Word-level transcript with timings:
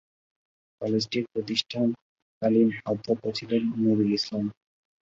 কলেজটির 0.81 1.25
প্রতিষ্ঠাকালীন 1.31 2.69
অধ্যক্ষ 2.91 3.23
ছিলেন 3.37 3.63
নূরুল 3.81 4.09
ইসলাম। 4.13 4.45